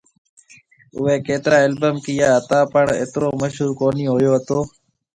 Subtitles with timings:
[0.97, 4.59] اوئي ڪترا البم ڪيئا ھتا پڻ اترو مشھور ڪونھيَََ ھوئو ھتو